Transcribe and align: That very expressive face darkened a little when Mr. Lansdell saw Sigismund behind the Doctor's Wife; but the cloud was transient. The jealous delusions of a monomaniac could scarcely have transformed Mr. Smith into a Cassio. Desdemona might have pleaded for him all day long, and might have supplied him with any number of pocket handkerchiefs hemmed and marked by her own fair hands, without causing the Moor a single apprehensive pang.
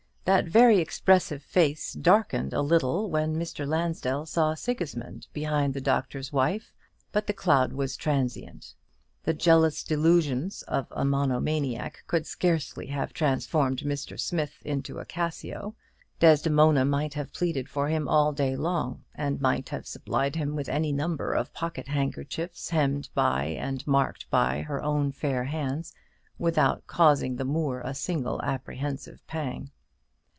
That 0.25 0.45
very 0.47 0.77
expressive 0.77 1.43
face 1.43 1.91
darkened 1.91 2.53
a 2.53 2.61
little 2.61 3.09
when 3.09 3.35
Mr. 3.35 3.67
Lansdell 3.67 4.25
saw 4.27 4.53
Sigismund 4.53 5.27
behind 5.33 5.73
the 5.73 5.81
Doctor's 5.81 6.31
Wife; 6.31 6.71
but 7.11 7.27
the 7.27 7.33
cloud 7.33 7.73
was 7.73 7.97
transient. 7.97 8.75
The 9.23 9.33
jealous 9.33 9.83
delusions 9.83 10.61
of 10.69 10.87
a 10.91 11.03
monomaniac 11.03 12.03
could 12.07 12.25
scarcely 12.25 12.85
have 12.87 13.11
transformed 13.11 13.79
Mr. 13.79 14.17
Smith 14.17 14.53
into 14.63 14.99
a 14.99 15.05
Cassio. 15.05 15.75
Desdemona 16.19 16.85
might 16.85 17.15
have 17.15 17.33
pleaded 17.33 17.67
for 17.67 17.89
him 17.89 18.07
all 18.07 18.31
day 18.31 18.55
long, 18.55 19.03
and 19.15 19.41
might 19.41 19.67
have 19.69 19.85
supplied 19.87 20.37
him 20.37 20.55
with 20.55 20.69
any 20.69 20.93
number 20.93 21.33
of 21.33 21.51
pocket 21.51 21.89
handkerchiefs 21.89 22.69
hemmed 22.69 23.09
and 23.17 23.85
marked 23.85 24.29
by 24.29 24.61
her 24.61 24.81
own 24.81 25.11
fair 25.11 25.45
hands, 25.45 25.93
without 26.37 26.87
causing 26.87 27.35
the 27.35 27.43
Moor 27.43 27.81
a 27.83 27.93
single 27.93 28.41
apprehensive 28.43 29.25
pang. 29.27 29.71